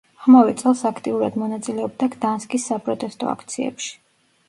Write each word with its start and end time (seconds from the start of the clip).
ამავე 0.27 0.55
წელს 0.61 0.81
აქტიურად 0.91 1.37
მონაწილეობდა 1.43 2.09
გდანსკის 2.17 2.69
საპროტესტო 2.73 3.33
აქციებში. 3.37 3.97